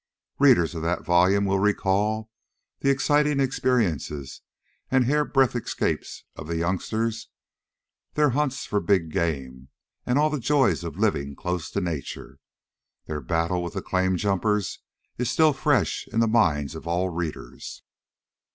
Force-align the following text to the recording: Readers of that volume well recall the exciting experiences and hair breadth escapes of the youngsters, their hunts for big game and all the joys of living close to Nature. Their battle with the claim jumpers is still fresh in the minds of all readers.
Readers 0.39 0.73
of 0.73 0.81
that 0.81 1.03
volume 1.05 1.45
well 1.45 1.59
recall 1.59 2.31
the 2.79 2.89
exciting 2.89 3.39
experiences 3.39 4.41
and 4.89 5.05
hair 5.05 5.23
breadth 5.23 5.55
escapes 5.55 6.23
of 6.35 6.47
the 6.47 6.57
youngsters, 6.57 7.29
their 8.15 8.31
hunts 8.31 8.65
for 8.65 8.79
big 8.79 9.11
game 9.11 9.67
and 10.03 10.17
all 10.17 10.31
the 10.31 10.39
joys 10.39 10.83
of 10.83 10.97
living 10.97 11.35
close 11.35 11.69
to 11.69 11.79
Nature. 11.81 12.39
Their 13.05 13.21
battle 13.21 13.61
with 13.61 13.75
the 13.75 13.81
claim 13.83 14.17
jumpers 14.17 14.79
is 15.19 15.29
still 15.29 15.53
fresh 15.53 16.07
in 16.11 16.19
the 16.19 16.27
minds 16.27 16.73
of 16.73 16.87
all 16.87 17.09
readers. 17.09 17.83